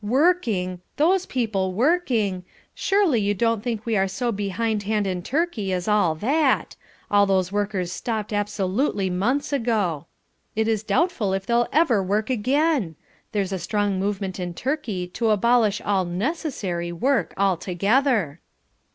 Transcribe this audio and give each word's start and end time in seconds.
Working! 0.03 0.81
those 0.97 1.27
people 1.27 1.73
working! 1.73 2.43
Surely 2.73 3.21
you 3.21 3.35
don't 3.35 3.61
think 3.61 3.85
we 3.85 3.95
are 3.95 4.07
so 4.07 4.31
behind 4.31 4.81
hand 4.81 5.05
in 5.05 5.21
Turkey 5.21 5.71
as 5.71 5.87
all 5.87 6.15
that! 6.15 6.75
All 7.11 7.27
those 7.27 7.51
worker's 7.51 7.91
stopped 7.91 8.33
absolutely 8.33 9.11
months 9.11 9.53
ago. 9.53 10.07
It 10.55 10.67
is 10.67 10.81
doubtful 10.81 11.33
if 11.33 11.45
they'll 11.45 11.69
ever 11.71 12.01
work 12.01 12.31
again. 12.31 12.95
There's 13.31 13.51
a 13.51 13.59
strong 13.59 13.99
movement 13.99 14.39
in 14.39 14.55
Turkey 14.55 15.05
to 15.09 15.29
abolish 15.29 15.81
all 15.81 16.03
NECESSARY 16.05 16.91
work 16.93 17.35
altogether." 17.37 18.39